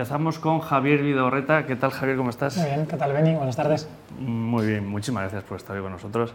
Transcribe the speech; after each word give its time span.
empezamos 0.00 0.38
con 0.38 0.60
Javier 0.60 1.02
Vidorreta. 1.02 1.66
¿Qué 1.66 1.76
tal, 1.76 1.90
Javier? 1.90 2.16
¿Cómo 2.16 2.30
estás? 2.30 2.56
Muy 2.56 2.64
bien, 2.64 2.86
¿qué 2.86 2.96
tal, 2.96 3.12
Beni? 3.12 3.34
Buenas 3.34 3.54
tardes. 3.54 3.86
Muy 4.18 4.66
bien, 4.66 4.88
muchísimas 4.88 5.24
gracias 5.24 5.42
por 5.44 5.58
estar 5.58 5.76
hoy 5.76 5.82
con 5.82 5.92
nosotros. 5.92 6.32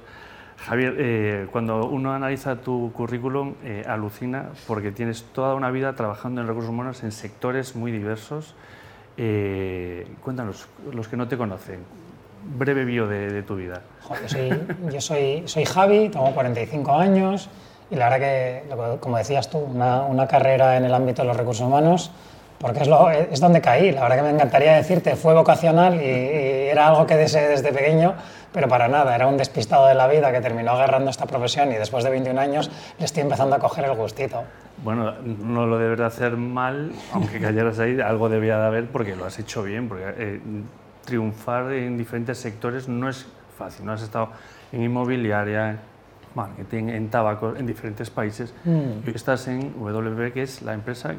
Javier, 0.58 0.96
eh, 1.00 1.48
cuando 1.52 1.88
uno 1.88 2.14
analiza 2.14 2.58
tu 2.58 2.92
currículum, 2.94 3.56
eh, 3.64 3.84
alucina 3.88 4.52
porque 4.68 4.92
tienes 4.92 5.24
toda 5.34 5.56
una 5.56 5.72
vida 5.72 5.96
trabajando 5.96 6.42
en 6.42 6.48
recursos 6.48 6.70
humanos 6.70 7.02
en 7.02 7.12
sectores 7.12 7.76
muy 7.76 7.92
diversos. 7.92 8.54
Eh, 9.18 10.08
cuéntanos, 10.22 10.68
los 10.94 11.08
que 11.08 11.18
no 11.18 11.28
te 11.28 11.36
conocen, 11.36 11.80
breve 12.44 12.86
bio 12.86 13.08
de, 13.08 13.42
tu 13.42 13.56
vida. 13.56 13.82
yo, 14.22 14.30
soy, 14.30 14.50
yo 14.94 15.02
soy, 15.02 15.44
soy, 15.48 15.66
Javi, 15.66 16.10
tengo 16.10 16.30
45 16.36 16.92
años 16.94 17.50
y 17.90 17.96
la 17.96 18.12
verdad 18.12 18.28
que, 18.28 19.00
como 19.00 19.18
decías 19.18 19.50
tú, 19.50 19.58
una, 19.58 20.04
una 20.04 20.28
carrera 20.28 20.78
en 20.78 20.86
el 20.86 20.94
ámbito 20.94 21.24
de 21.24 21.30
los 21.30 21.38
recursos 21.38 21.66
humanos 21.66 22.12
porque 22.66 22.80
es, 22.80 22.88
lo, 22.88 23.12
es, 23.12 23.40
donde 23.40 23.62
caí. 23.62 23.92
La 23.92 24.02
verdad 24.02 24.16
que 24.16 24.24
me 24.24 24.30
encantaría 24.32 24.74
decirte, 24.74 25.16
fue 25.16 25.36
vocacional 25.36 26.02
y, 26.02 26.66
era 26.68 26.88
algo 26.88 27.06
que 27.06 27.16
deseé 27.16 27.48
desde 27.48 27.72
pequeño, 27.72 28.16
pero 28.52 28.68
para 28.68 28.88
nada, 28.88 29.14
era 29.14 29.28
un 29.28 29.38
despistado 29.38 29.86
de 29.86 29.94
la 29.94 30.08
vida 30.08 30.32
que 30.32 30.42
terminó 30.42 30.72
agarrando 30.72 31.12
esta 31.12 31.28
profesión 31.28 31.72
y 31.72 31.76
después 31.76 32.04
de 32.04 32.10
21 32.10 32.42
años 32.42 32.72
le 32.98 33.06
estoy 33.06 33.22
empezando 33.22 33.56
a 33.56 33.60
coger 33.60 33.86
el 33.86 33.94
gustito. 33.94 34.46
Bueno, 34.84 35.14
no 35.22 35.68
lo 35.68 35.78
debes 35.78 36.00
de 36.00 36.06
hacer 36.06 36.38
mal, 36.38 36.92
aunque 37.14 37.40
cayeras 37.40 37.78
ahí, 37.78 38.02
algo 38.02 38.30
debía 38.30 38.58
de 38.58 38.66
haber 38.66 38.88
porque 38.88 39.16
lo 39.16 39.26
has 39.26 39.38
hecho 39.38 39.62
bien, 39.62 39.88
porque 39.88 40.06
eh, 40.18 40.42
triunfar 41.06 41.72
en 41.72 42.00
diferentes 42.00 42.40
sectores 42.40 42.90
no 42.90 43.10
es 43.10 43.28
fácil, 43.60 43.86
no 43.86 43.92
has 43.92 44.02
estado 44.02 44.30
en 44.72 44.82
inmobiliaria, 44.82 45.78
marketing, 46.34 46.86
en 46.90 47.10
tabaco, 47.12 47.56
en 47.56 47.68
diferentes 47.68 48.10
países. 48.10 48.56
Mm. 48.64 49.06
Hoy 49.06 49.14
estás 49.14 49.48
en 49.50 49.72
WB, 49.80 50.34
que 50.34 50.42
es 50.42 50.64
la 50.64 50.74
empresa 50.74 51.14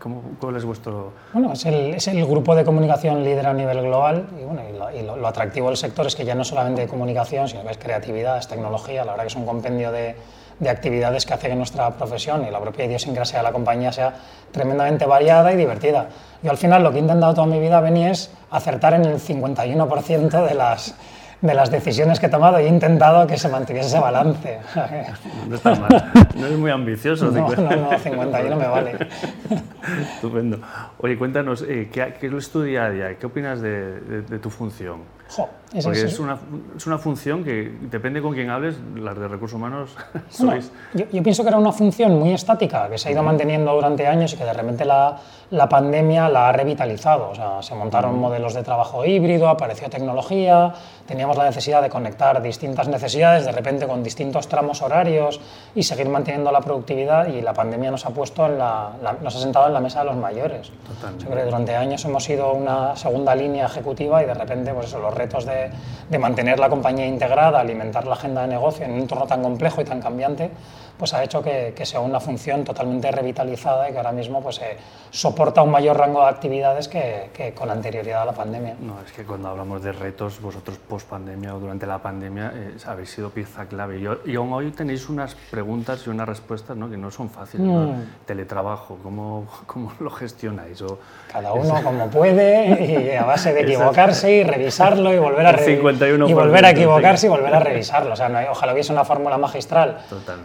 ¿Cómo, 0.00 0.22
¿Cuál 0.40 0.56
es 0.56 0.64
vuestro...? 0.64 1.12
Bueno, 1.32 1.52
es 1.52 1.64
el, 1.66 1.94
es 1.94 2.06
el, 2.08 2.24
grupo 2.24 2.54
de 2.54 2.64
comunicación 2.64 3.24
líder 3.24 3.46
a 3.46 3.52
nivel 3.52 3.82
global 3.82 4.26
y, 4.40 4.44
bueno, 4.44 4.62
y, 4.94 5.02
lo, 5.02 5.26
atractivo 5.26 5.68
del 5.68 5.76
sector 5.76 6.06
es 6.06 6.14
que 6.14 6.24
ya 6.24 6.34
no 6.34 6.44
solamente 6.44 6.82
de 6.82 6.88
comunicación, 6.88 7.48
sino 7.48 7.62
que 7.64 7.70
es 7.70 7.78
creatividad, 7.78 8.38
es 8.38 8.46
tecnología, 8.46 9.04
la 9.04 9.12
verdad 9.12 9.24
que 9.24 9.28
es 9.28 9.36
un 9.36 9.46
compendio 9.46 9.90
de, 9.90 10.14
de 10.60 10.70
actividades 10.70 11.24
que 11.26 11.34
hace 11.34 11.48
que 11.48 11.54
nuestra 11.54 11.90
profesión 11.90 12.46
y 12.46 12.50
la 12.50 12.60
propia 12.60 12.84
idiosincrasia 12.84 13.38
de 13.38 13.44
la 13.44 13.52
compañía 13.52 13.92
sea 13.92 14.14
tremendamente 14.50 15.06
variada 15.06 15.52
y 15.52 15.56
divertida. 15.56 16.08
Yo 16.42 16.50
al 16.50 16.56
final 16.56 16.82
lo 16.82 16.90
que 16.90 16.98
he 16.98 17.00
intentado 17.00 17.34
toda 17.34 17.46
mi 17.46 17.60
vida, 17.60 17.80
Beni, 17.80 18.06
es 18.06 18.30
acertar 18.50 18.94
en 18.94 19.04
el 19.04 19.20
51% 19.20 20.46
de 20.46 20.54
las 20.54 20.94
de 21.40 21.54
las 21.54 21.70
decisiones 21.70 22.18
que 22.18 22.26
he 22.26 22.28
tomado 22.28 22.60
y 22.60 22.64
he 22.64 22.68
intentado 22.68 23.26
que 23.26 23.36
se 23.38 23.48
mantuviese 23.48 23.88
ese 23.88 24.00
balance. 24.00 24.58
No 25.48 25.56
está 25.56 25.74
mal. 25.74 26.12
No 26.34 26.46
es 26.46 26.58
muy 26.58 26.70
ambicioso. 26.70 27.30
No, 27.30 27.48
no, 27.48 27.76
no, 27.76 27.98
51 27.98 28.56
me 28.56 28.66
vale. 28.68 28.92
Estupendo. 30.14 30.60
Oye, 30.98 31.16
cuéntanos, 31.16 31.62
eh, 31.62 31.88
¿qué, 31.92 32.14
¿qué, 32.20 32.26
es 32.36 32.50
tu 32.50 32.62
día 32.62 32.84
a 32.84 32.90
día? 32.90 33.18
¿Qué 33.18 33.26
opinas 33.26 33.60
de, 33.60 34.22
de 34.22 34.38
tu 34.38 34.50
función? 34.50 35.17
Porque 35.36 36.02
es 36.02 36.18
una, 36.18 36.38
es 36.76 36.86
una, 36.86 36.98
función 36.98 37.44
que 37.44 37.70
depende 37.82 38.22
con 38.22 38.32
quién 38.32 38.48
hables, 38.48 38.76
las 38.96 39.18
de 39.18 39.28
recursos 39.28 39.56
humanos 39.56 39.90
sois... 40.30 40.72
yo, 40.94 41.04
yo, 41.12 41.22
pienso 41.22 41.42
que 41.42 41.50
era 41.50 41.58
una 41.58 41.72
función 41.72 42.18
muy 42.18 42.32
estática, 42.32 42.88
que 42.88 42.96
se 42.96 43.10
ha 43.10 43.12
ido 43.12 43.22
manteniendo 43.22 43.74
durante 43.74 44.06
años 44.06 44.32
y 44.32 44.36
que 44.38 44.44
de 44.44 44.52
repente 44.54 44.86
la, 44.86 45.18
la 45.50 45.68
pandemia 45.68 46.28
la 46.28 46.48
ha 46.48 46.52
revitalizado. 46.52 47.30
O 47.30 47.34
sea, 47.34 47.62
se 47.62 47.74
montaron 47.74 48.18
modelos 48.18 48.54
de 48.54 48.62
trabajo 48.62 49.04
híbrido, 49.04 49.48
apareció 49.48 49.88
tecnología, 49.88 50.72
teníamos 51.06 51.36
la 51.36 51.44
necesidad 51.44 51.82
de 51.82 51.88
conectar 51.88 52.42
distintas 52.42 52.88
necesidades 52.88 53.46
de 53.46 53.52
repente 53.52 53.86
con 53.86 54.02
distintos 54.02 54.48
tramos 54.48 54.82
horarios 54.82 55.40
y 55.74 55.82
seguir 55.82 56.08
manteniendo 56.08 56.52
la 56.52 56.60
productividad 56.60 57.28
y 57.28 57.40
la 57.40 57.54
pandemia 57.54 57.90
nos 57.90 58.04
ha 58.04 58.10
puesto 58.10 58.46
en 58.46 58.58
la, 58.58 58.92
nos 59.22 59.34
ha 59.36 59.38
sentado 59.38 59.66
en 59.68 59.74
la 59.74 59.80
mesa 59.80 60.00
de 60.00 60.06
los 60.06 60.16
mayores. 60.16 60.70
Totalmente. 60.86 61.24
Yo 61.24 61.30
creo 61.30 61.44
que 61.44 61.50
durante 61.50 61.74
años 61.74 62.04
hemos 62.04 62.24
sido 62.24 62.52
una 62.52 62.96
segunda 62.96 63.34
línea 63.34 63.66
ejecutiva 63.66 64.22
y 64.22 64.26
de 64.26 64.34
repente 64.34 64.72
pues 64.74 64.86
eso, 64.88 64.98
los 64.98 65.14
retos 65.18 65.44
de, 65.44 65.70
de, 66.08 66.18
mantener 66.18 66.58
la 66.58 66.68
compañía 66.68 67.06
integrada, 67.06 67.60
alimentar 67.60 68.06
la 68.06 68.14
agenda 68.14 68.42
de 68.42 68.48
negocio 68.48 68.84
en 68.84 68.92
un 68.92 69.00
entorno 69.00 69.26
tan 69.26 69.42
complejo 69.42 69.80
y 69.80 69.84
tan 69.84 70.00
cambiante, 70.00 70.50
pues 70.98 71.14
ha 71.14 71.22
hecho 71.22 71.40
que, 71.42 71.72
que 71.76 71.86
sea 71.86 72.00
una 72.00 72.18
función 72.18 72.64
totalmente 72.64 73.10
revitalizada 73.10 73.88
y 73.88 73.92
que 73.92 73.98
ahora 73.98 74.12
mismo 74.12 74.42
pues, 74.42 74.58
eh, 74.58 74.76
soporta 75.10 75.62
un 75.62 75.70
mayor 75.70 75.96
rango 75.96 76.20
de 76.22 76.28
actividades 76.28 76.88
que, 76.88 77.30
que, 77.32 77.54
con 77.54 77.70
anterioridad 77.70 78.22
a 78.22 78.24
la 78.26 78.32
pandemia. 78.32 78.74
No, 78.80 79.00
es 79.06 79.12
que 79.12 79.24
cuando 79.24 79.48
hablamos 79.48 79.82
de 79.82 79.92
retos, 79.92 80.40
vosotros 80.40 80.76
post 80.78 81.08
pandemia 81.08 81.54
o 81.54 81.60
durante 81.60 81.86
la 81.86 81.98
pandemia 81.98 82.52
eh, 82.54 82.76
habéis 82.86 83.10
sido 83.10 83.30
pieza 83.30 83.66
clave. 83.66 83.98
Y, 83.98 84.30
y, 84.30 84.34
aún 84.34 84.52
hoy 84.52 84.72
tenéis 84.72 85.08
unas 85.08 85.34
preguntas 85.34 86.04
y 86.06 86.10
unas 86.10 86.28
respuestas 86.28 86.76
¿no? 86.76 86.90
que 86.90 86.96
no 86.96 87.10
son 87.12 87.30
fáciles. 87.30 87.66
Mm. 87.66 88.26
Teletrabajo, 88.26 88.98
¿cómo, 89.02 89.46
¿cómo, 89.66 89.92
lo 90.00 90.10
gestionáis? 90.10 90.82
O, 90.82 90.98
Cada 91.30 91.52
uno 91.52 91.80
como 91.84 92.10
puede 92.10 92.84
y 92.84 93.16
a 93.16 93.24
base 93.24 93.54
de 93.54 93.60
equivocarse 93.60 94.32
y 94.32 94.42
revisarlo 94.44 95.07
y 95.12 95.18
volver 95.18 95.46
a, 95.46 95.70
y 95.70 96.32
volver 96.32 96.64
a 96.64 96.70
equivocarse 96.70 97.26
y 97.26 97.28
volver 97.30 97.54
a 97.54 97.60
revisarlo. 97.60 98.12
O 98.12 98.16
sea, 98.16 98.28
no 98.28 98.38
ojalá 98.50 98.72
hubiese 98.72 98.92
una 98.92 99.04
fórmula 99.04 99.38
magistral 99.38 99.98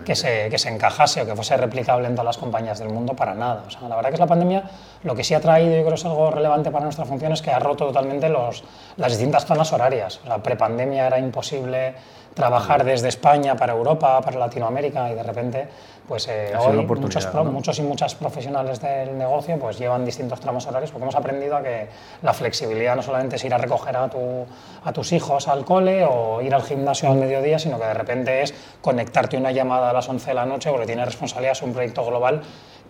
que 0.05 0.15
se, 0.15 0.49
que 0.49 0.57
se 0.57 0.69
encajase 0.69 1.21
o 1.21 1.25
que 1.25 1.35
fuese 1.35 1.57
replicable 1.57 2.07
en 2.07 2.15
todas 2.15 2.25
las 2.25 2.37
compañías 2.37 2.79
del 2.79 2.89
mundo 2.89 3.13
para 3.13 3.33
nada. 3.33 3.63
O 3.67 3.69
sea, 3.69 3.87
la 3.87 3.95
verdad 3.95 4.09
que 4.09 4.15
es 4.15 4.19
la 4.19 4.27
pandemia 4.27 4.63
lo 5.03 5.15
que 5.15 5.23
sí 5.23 5.33
ha 5.33 5.41
traído, 5.41 5.71
yo 5.71 5.81
creo 5.81 5.89
que 5.89 5.95
es 5.95 6.05
algo 6.05 6.31
relevante 6.31 6.71
para 6.71 6.85
nuestra 6.85 7.05
función, 7.05 7.33
es 7.33 7.41
que 7.41 7.51
ha 7.51 7.59
roto 7.59 7.87
totalmente 7.87 8.29
los, 8.29 8.63
las 8.97 9.11
distintas 9.11 9.45
zonas 9.45 9.71
horarias. 9.73 10.19
O 10.23 10.27
sea, 10.27 10.37
prepandemia 10.37 11.07
era 11.07 11.19
imposible 11.19 11.93
trabajar 12.33 12.83
desde 12.83 13.09
España 13.09 13.55
para 13.55 13.73
Europa, 13.73 14.19
para 14.21 14.39
Latinoamérica 14.39 15.11
y 15.11 15.15
de 15.15 15.23
repente 15.23 15.67
pues 16.07 16.27
eh, 16.27 16.51
hoy 16.59 16.85
muchos, 16.85 17.33
muchos, 17.45 17.79
y 17.79 17.81
muchas 17.81 18.15
profesionales 18.15 18.81
del 18.81 19.17
negocio 19.17 19.57
pues 19.57 19.79
llevan 19.79 20.03
distintos 20.03 20.39
tramos 20.39 20.67
horarios 20.67 20.91
porque 20.91 21.03
hemos 21.03 21.15
aprendido 21.15 21.55
a 21.55 21.63
que 21.63 21.87
la 22.21 22.33
flexibilidad 22.33 22.95
no 22.95 23.01
solamente 23.01 23.37
es 23.37 23.45
ir 23.45 23.53
a 23.53 23.57
recoger 23.57 23.95
a, 23.95 24.09
tu, 24.09 24.45
a 24.83 24.91
tus 24.91 25.13
hijos 25.13 25.47
al 25.47 25.63
cole 25.63 26.05
o 26.05 26.41
ir 26.41 26.53
al 26.53 26.63
gimnasio 26.63 27.09
al 27.09 27.17
mediodía, 27.17 27.57
sino 27.57 27.79
que 27.79 27.85
de 27.85 27.93
repente 27.93 28.41
es 28.41 28.53
conectarte 28.81 29.37
una 29.37 29.51
llamada 29.51 29.91
a 29.91 29.93
las 29.93 30.09
11 30.09 30.27
de 30.27 30.33
la 30.33 30.45
noche 30.45 30.69
porque 30.71 30.85
tienes 30.85 31.05
responsabilidad, 31.05 31.53
es 31.53 31.61
un 31.61 31.73
proyecto 31.73 32.05
global 32.05 32.41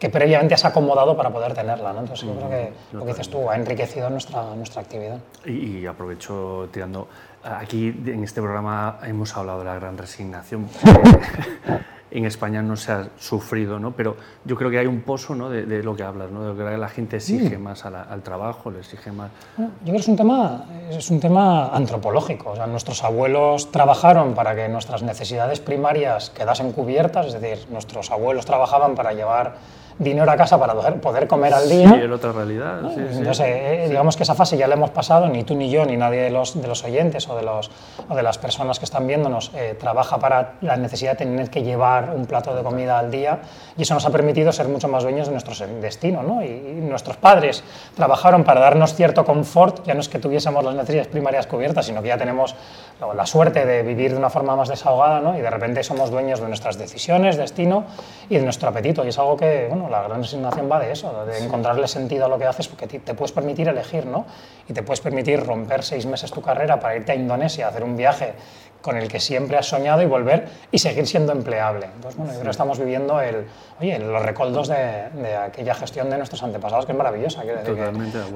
que 0.03 0.09
previamente 0.09 0.53
has 0.53 0.65
acomodado 0.65 1.15
para 1.15 1.29
poder 1.29 1.53
tenerla. 1.53 1.93
¿no? 1.93 2.01
Entonces, 2.01 2.27
yo 2.27 2.35
creo 2.35 2.49
que 2.49 2.73
lo 2.91 3.05
que 3.05 3.11
dices 3.13 3.29
tú 3.29 3.49
ha 3.49 3.55
enriquecido 3.55 4.09
nuestra, 4.09 4.53
nuestra 4.53 4.81
actividad. 4.81 5.17
Y, 5.45 5.77
y 5.77 5.85
aprovecho 5.85 6.67
tirando, 6.73 7.07
aquí 7.41 7.87
en 7.87 8.21
este 8.21 8.41
programa 8.41 8.99
hemos 9.03 9.33
hablado 9.37 9.59
de 9.59 9.65
la 9.65 9.75
gran 9.75 9.97
resignación. 9.97 10.67
en 12.11 12.25
España 12.25 12.61
no 12.61 12.75
se 12.75 12.91
ha 12.91 13.07
sufrido, 13.17 13.79
¿no? 13.79 13.91
pero 13.91 14.17
yo 14.43 14.57
creo 14.57 14.69
que 14.69 14.77
hay 14.77 14.87
un 14.87 15.03
pozo 15.03 15.35
¿no? 15.35 15.49
de, 15.49 15.81
lo 15.81 15.95
que 15.95 16.03
hablas, 16.03 16.31
¿no? 16.31 16.53
de 16.53 16.63
que 16.63 16.77
la 16.77 16.89
gente 16.89 17.15
exige 17.15 17.57
más 17.57 17.85
al 17.85 18.21
trabajo, 18.23 18.71
le 18.71 18.79
exige 18.79 19.13
más... 19.13 19.31
yo 19.57 19.69
creo 19.83 19.93
que 19.95 20.01
es 20.01 20.07
un, 20.09 20.17
tema, 20.17 20.65
es 20.91 21.09
un 21.09 21.21
tema 21.21 21.69
antropológico. 21.69 22.51
O 22.51 22.55
sea, 22.57 22.67
nuestros 22.67 23.05
abuelos 23.05 23.71
trabajaron 23.71 24.33
para 24.33 24.53
que 24.53 24.67
nuestras 24.67 25.01
necesidades 25.01 25.61
primarias 25.61 26.29
quedasen 26.29 26.73
cubiertas, 26.73 27.27
es 27.27 27.39
decir, 27.39 27.67
nuestros 27.71 28.11
abuelos 28.11 28.45
trabajaban 28.45 28.95
para 28.95 29.13
llevar 29.13 29.55
dinero 29.99 30.31
a 30.31 30.35
casa 30.35 30.59
para 30.59 30.73
poder 30.73 31.27
comer 31.27 31.53
al 31.53 31.69
día. 31.69 31.89
Sí, 31.89 31.95
en 31.95 32.11
otra 32.11 32.31
realidad. 32.31 32.81
Sí, 32.93 33.01
Entonces, 33.17 33.45
eh, 33.47 33.85
digamos 33.89 34.17
que 34.17 34.23
esa 34.23 34.35
fase 34.35 34.57
ya 34.57 34.67
la 34.67 34.75
hemos 34.75 34.91
pasado, 34.91 35.27
ni 35.27 35.43
tú 35.43 35.55
ni 35.55 35.69
yo, 35.69 35.85
ni 35.85 35.97
nadie 35.97 36.21
de 36.21 36.29
los, 36.29 36.59
de 36.59 36.67
los 36.67 36.83
oyentes 36.83 37.27
o 37.29 37.35
de, 37.35 37.43
los, 37.43 37.69
o 38.09 38.15
de 38.15 38.23
las 38.23 38.37
personas 38.37 38.79
que 38.79 38.85
están 38.85 39.07
viéndonos 39.07 39.51
eh, 39.55 39.75
trabaja 39.79 40.17
para 40.17 40.53
la 40.61 40.77
necesidad 40.77 41.11
de 41.11 41.17
tener 41.17 41.49
que 41.49 41.63
llevar 41.63 42.13
un 42.15 42.25
plato 42.25 42.55
de 42.55 42.63
comida 42.63 42.99
al 42.99 43.11
día 43.11 43.39
y 43.77 43.83
eso 43.83 43.93
nos 43.93 44.05
ha 44.05 44.09
permitido 44.09 44.51
ser 44.51 44.67
mucho 44.67 44.87
más 44.87 45.03
dueños 45.03 45.27
de 45.27 45.33
nuestro 45.33 45.53
destino. 45.81 46.23
¿no? 46.23 46.43
Y, 46.43 46.73
nuestros 46.83 47.17
padres 47.17 47.63
trabajaron 47.95 48.43
para 48.43 48.59
darnos 48.59 48.93
cierto 48.93 49.25
confort, 49.25 49.85
ya 49.85 49.93
no 49.93 50.01
es 50.01 50.09
que 50.09 50.19
tuviésemos 50.19 50.63
las 50.63 50.75
necesidades 50.75 51.07
primarias 51.07 51.47
cubiertas, 51.47 51.85
sino 51.85 52.01
que 52.01 52.09
ya 52.09 52.17
tenemos 52.17 52.55
la 53.15 53.25
suerte 53.25 53.65
de 53.65 53.83
vivir 53.83 54.11
de 54.11 54.17
una 54.17 54.29
forma 54.29 54.55
más 54.55 54.69
desahogada 54.69 55.19
¿no? 55.19 55.37
y 55.37 55.41
de 55.41 55.49
repente 55.49 55.83
somos 55.83 56.11
dueños 56.11 56.39
de 56.39 56.47
nuestras 56.47 56.77
decisiones, 56.77 57.37
destino 57.37 57.85
y 58.29 58.37
de 58.37 58.43
nuestro 58.43 58.69
apetito. 58.69 59.03
Y 59.03 59.09
es 59.09 59.17
algo 59.17 59.35
que, 59.35 59.67
bueno, 59.69 59.82
la 59.89 60.03
gran 60.03 60.21
resignación 60.21 60.69
va 60.71 60.79
de 60.79 60.91
eso, 60.91 61.25
de 61.25 61.37
encontrarle 61.43 61.87
sentido 61.87 62.25
a 62.25 62.27
lo 62.27 62.37
que 62.37 62.45
haces, 62.45 62.67
porque 62.67 62.87
te 62.87 63.13
puedes 63.13 63.31
permitir 63.31 63.67
elegir, 63.67 64.05
¿no? 64.05 64.25
Y 64.67 64.73
te 64.73 64.83
puedes 64.83 65.01
permitir 65.01 65.43
romper 65.43 65.83
seis 65.83 66.05
meses 66.05 66.31
tu 66.31 66.41
carrera 66.41 66.79
para 66.79 66.95
irte 66.95 67.11
a 67.11 67.15
Indonesia, 67.15 67.67
hacer 67.67 67.83
un 67.83 67.95
viaje 67.95 68.33
con 68.83 68.97
el 68.97 69.07
que 69.07 69.19
siempre 69.19 69.57
has 69.57 69.65
soñado 69.65 70.01
y 70.01 70.05
volver 70.05 70.47
y 70.69 70.77
seguir 70.77 71.07
siendo 71.07 71.31
empleable. 71.31 71.87
Entonces, 71.95 72.17
bueno, 72.17 72.33
yo 72.43 72.49
estamos 72.49 72.77
viviendo 72.77 73.21
el, 73.21 73.45
oye, 73.79 73.97
los 73.97 74.21
recoldos 74.21 74.67
de, 74.67 75.09
de, 75.15 75.35
aquella 75.37 75.73
gestión 75.73 76.09
de 76.09 76.17
nuestros 76.17 76.43
antepasados, 76.43 76.85
que 76.85 76.91
es 76.91 76.97
maravillosa, 76.97 77.43
quiero 77.43 77.59
decir, 77.59 77.77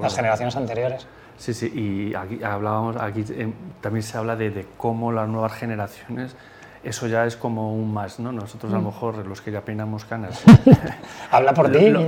las 0.01 0.15
generaciones 0.15 0.55
anteriores. 0.55 1.05
Sí, 1.37 1.53
sí, 1.53 1.71
y 1.75 2.15
aquí 2.15 2.41
hablábamos, 2.41 2.95
aquí 2.95 3.25
eh, 3.29 3.53
también 3.81 4.03
se 4.03 4.17
habla 4.17 4.35
de, 4.37 4.49
de 4.49 4.65
cómo 4.77 5.11
las 5.11 5.27
nuevas 5.27 5.51
generaciones 5.51 6.35
eso 6.83 7.07
ya 7.07 7.25
es 7.25 7.35
como 7.35 7.73
un 7.73 7.93
más, 7.93 8.19
¿no? 8.19 8.31
Nosotros 8.31 8.71
a 8.71 8.75
lo 8.75 8.81
mm. 8.81 8.85
mejor, 8.85 9.25
los 9.25 9.41
que 9.41 9.51
ya 9.51 9.61
peinamos 9.61 10.05
canas. 10.05 10.43
Habla 11.31 11.53
por 11.53 11.71
ti, 11.71 11.89
no, 11.89 12.01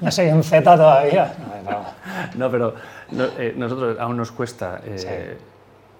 yo, 0.00 0.10
soy, 0.10 0.28
un 0.28 0.42
Z 0.42 0.62
todavía. 0.62 1.32
No, 2.36 2.50
pero 2.50 2.74
eh, 3.38 3.54
nosotros 3.56 3.98
aún 3.98 4.16
nos 4.16 4.32
cuesta 4.32 4.80
eh, 4.84 5.38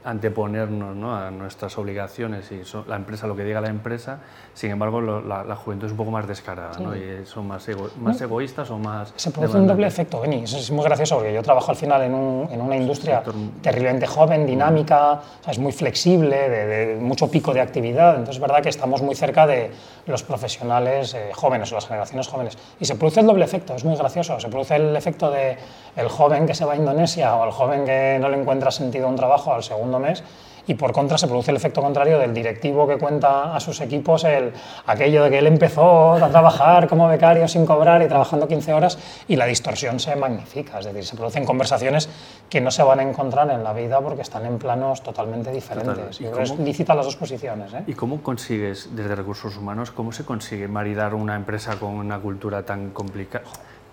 anteponernos 0.03 0.97
¿no? 0.97 1.15
a 1.15 1.31
nuestras 1.31 1.77
obligaciones 1.77 2.51
y 2.53 2.63
la 2.89 2.97
empresa 2.97 3.27
lo 3.27 3.37
que 3.37 3.45
diga 3.45 3.61
la 3.61 3.69
empresa, 3.69 4.21
sin 4.55 4.71
embargo 4.71 5.01
la, 5.01 5.57
juventud 5.57 5.87
es 5.87 5.93
un 5.93 5.99
poco 5.99 6.11
más 6.11 6.27
descarada 6.27 6.79
¿no? 6.79 6.97
y 6.97 7.27
son 7.27 7.47
más, 7.47 7.67
más 7.99 8.21
egoístas 8.21 8.71
o 8.71 8.79
más... 8.79 9.13
Se 9.17 9.31
produce 9.31 9.59
un 9.59 9.67
doble 9.67 9.87
efecto, 9.87 10.21
Beni, 10.21 10.45
eso 10.45 10.57
es 10.57 10.71
muy 10.71 10.85
gracioso 10.85 11.17
porque 11.17 11.35
yo 11.35 11.43
trabajo 11.43 11.71
al 11.71 11.77
final 11.77 12.03
en, 12.03 12.15
un, 12.15 12.49
en 12.51 12.61
una 12.61 12.77
industria 12.77 13.23
terriblemente 13.61 14.07
joven, 14.07 14.47
dinámica, 14.47 15.21
es 15.47 15.59
muy 15.59 15.73
flexible, 15.73 16.49
de, 16.49 16.97
mucho 16.99 17.31
pico 17.31 17.53
de 17.53 17.61
actividad, 17.61 18.13
entonces 18.13 18.37
es 18.37 18.41
verdad 18.41 18.63
que 18.63 18.71
estamos 18.71 19.03
muy 19.03 19.15
cerca 19.15 19.47
de 19.47 19.71
los 20.07 20.23
profesionales 20.23 21.13
eh, 21.15 21.31
jóvenes 21.35 21.71
o 21.73 21.75
las 21.75 21.87
generaciones 21.87 22.27
jóvenes. 22.27 22.57
Y 22.79 22.87
se 22.87 22.95
produce 22.95 23.21
el 23.21 23.27
doble 23.27 23.45
efecto, 23.45 23.75
es 23.75 23.85
muy 23.85 23.97
gracioso, 23.97 24.41
se 24.41 24.49
produce 24.49 24.77
el 24.77 24.97
efecto 24.97 25.31
de 25.31 25.59
el 25.97 26.09
joven 26.09 26.47
que 26.47 26.55
se 26.55 26.65
va 26.65 26.73
a 26.73 26.77
Indonesia 26.77 27.37
o 27.37 27.45
el 27.45 27.51
joven 27.51 27.85
que 27.85 28.19
no 28.21 28.29
le 28.29 28.41
encuentra 28.41 28.71
sentido 28.71 29.07
a 29.07 29.11
un 29.11 29.17
trabajo 29.17 29.53
al 29.53 29.63
segundo 29.63 29.90
mes 29.99 30.23
y 30.67 30.75
por 30.75 30.93
contra 30.93 31.19
se 31.19 31.27
produce 31.27 31.51
el 31.51 31.57
efecto 31.57 31.83
contrario 31.83 32.19
del 32.19 32.33
directivo 32.33 32.87
que 32.87 32.97
cuenta 32.97 33.55
a 33.55 33.61
sus 33.61 33.81
equipos 33.81 34.25
el, 34.25 34.53
aquello 34.87 35.25
de 35.25 35.31
que 35.31 35.39
él 35.39 35.47
empezó 35.47 36.13
a 36.15 36.29
trabajar 36.29 36.87
como 36.87 37.09
becario 37.09 37.49
sin 37.49 37.67
cobrar 37.67 38.03
y 38.03 38.09
trabajando 38.09 38.47
15 38.47 38.73
horas 38.73 38.99
y 39.27 39.37
la 39.37 39.47
distorsión 39.47 39.99
se 39.99 40.15
magnifica, 40.17 40.79
es 40.79 40.87
decir, 40.87 41.05
se 41.05 41.17
producen 41.17 41.45
conversaciones 41.45 42.09
que 42.49 42.61
no 42.61 42.71
se 42.71 42.83
van 42.83 43.01
a 43.01 43.03
encontrar 43.03 43.51
en 43.51 43.65
la 43.65 43.73
vida 43.73 44.01
porque 44.01 44.23
están 44.23 44.47
en 44.47 44.59
planos 44.59 45.03
totalmente 45.03 45.51
diferentes. 45.51 46.21
¿Y 46.21 46.25
Yo 46.25 46.39
es 46.39 46.57
lícita 46.59 46.95
las 46.95 47.07
dos 47.07 47.17
posiciones. 47.17 47.73
¿eh? 47.75 47.83
¿Y 47.87 47.95
cómo 47.95 48.23
consigues, 48.23 48.91
desde 48.95 49.15
recursos 49.15 49.57
humanos, 49.57 49.91
cómo 49.91 50.13
se 50.13 50.25
consigue 50.25 50.69
maridar 50.69 51.15
una 51.15 51.35
empresa 51.35 51.77
con 51.81 51.95
una 51.95 52.19
cultura 52.21 52.65
tan 52.65 52.91
complicada? 52.91 53.45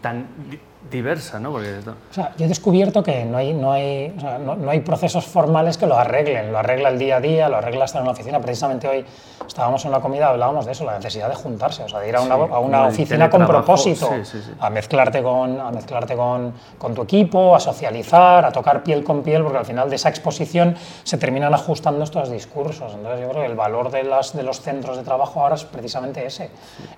tan 0.02 0.28
diversa, 0.90 1.40
¿no? 1.40 1.52
Porque... 1.52 1.80
O 1.80 2.14
sea, 2.14 2.34
yo 2.38 2.46
he 2.46 2.48
descubierto 2.48 3.04
que 3.04 3.26
no 3.26 3.38
hay, 3.38 3.54
no, 3.54 3.72
hay, 3.72 4.16
no, 4.44 4.70
hay 4.70 4.80
procesos 4.82 5.26
formales 5.26 5.78
que 5.78 5.86
lo 5.86 5.98
arreglen, 5.98 6.52
lo 6.52 6.58
arregla 6.58 6.90
el 6.90 7.00
día 7.00 7.18
a 7.18 7.22
día, 7.22 7.50
lo 7.50 7.58
arregla 7.58 7.86
estar 7.86 8.02
en 8.02 8.04
una 8.04 8.14
oficina. 8.14 8.40
Precisamente 8.40 8.88
hoy 8.88 9.06
estábamos 9.46 9.84
en 9.86 9.92
una 9.92 10.00
comida, 10.00 10.30
hablábamos 10.30 10.66
de 10.66 10.72
eso, 10.72 10.86
la 10.86 10.98
necesidad 10.98 11.30
de 11.30 11.36
juntarse, 11.36 11.84
o 11.84 11.90
sea, 11.90 12.00
de 12.00 12.10
ir 12.10 12.16
a 12.16 12.22
una, 12.22 12.36
a 12.36 12.60
una 12.60 12.88
oficina 12.88 13.30
con 13.30 13.46
propósito, 13.46 14.10
a 14.60 14.70
mezclarte, 14.70 15.22
con, 15.24 15.60
a 15.60 15.72
mezclarte 15.72 16.16
con, 16.16 16.54
con, 16.78 16.94
tu 16.94 17.04
equipo, 17.04 17.56
a 17.56 17.60
socializar, 17.60 18.46
a 18.46 18.52
tocar 18.52 18.84
piel 18.84 19.04
con 19.04 19.24
piel, 19.24 19.44
porque 19.44 19.58
al 19.58 19.66
final 19.66 19.90
de 19.90 19.96
esa 19.96 20.10
exposición 20.10 20.76
se 21.04 21.18
terminan 21.18 21.54
ajustando 21.54 22.04
estos 22.04 22.30
discursos. 22.30 22.94
Entonces 22.94 23.22
yo 23.22 23.30
creo 23.30 23.42
que 23.44 23.50
el 23.50 23.56
valor 23.56 23.92
de, 23.92 24.04
las, 24.04 24.36
de 24.36 24.44
los 24.44 24.62
centros 24.62 24.98
de 24.98 25.04
trabajo 25.04 25.42
ahora 25.42 25.56
es 25.56 25.66
precisamente 25.66 26.26
ese, 26.26 26.50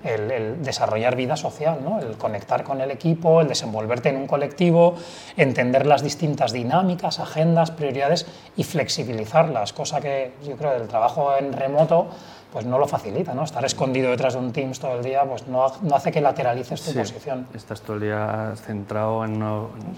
el, 0.04 0.30
el 0.30 0.62
desarrollar 0.62 1.16
vida 1.16 1.36
social, 1.36 1.78
¿no? 1.82 2.00
el 2.00 2.16
conectar 2.16 2.64
con 2.64 2.80
el 2.80 2.90
equipo, 2.90 3.40
el 3.40 3.48
desenvolverte 3.80 4.10
en 4.10 4.16
un 4.16 4.26
colectivo, 4.26 4.94
entender 5.36 5.86
las 5.86 6.02
distintas 6.02 6.52
dinámicas, 6.52 7.18
agendas, 7.18 7.70
prioridades 7.70 8.26
y 8.56 8.64
flexibilizarlas, 8.64 9.72
cosa 9.72 10.00
que 10.00 10.32
yo 10.46 10.56
creo 10.56 10.72
que 10.72 10.82
el 10.82 10.88
trabajo 10.88 11.34
en 11.38 11.52
remoto 11.52 12.08
pues 12.52 12.66
no 12.66 12.78
lo 12.78 12.86
facilita, 12.86 13.34
¿no? 13.34 13.44
Estar 13.44 13.64
escondido 13.64 14.10
detrás 14.10 14.34
de 14.34 14.40
un 14.40 14.52
Teams 14.52 14.78
todo 14.80 14.96
el 14.96 15.04
día 15.04 15.24
pues 15.24 15.46
no, 15.46 15.66
no 15.82 15.94
hace 15.94 16.10
que 16.10 16.20
lateralices 16.20 16.82
tu 16.82 16.92
posición. 16.92 17.46
Estás 17.54 17.80
todo 17.82 17.96
el 17.96 18.02
día 18.02 18.52
centrado 18.56 19.24
en, 19.24 19.34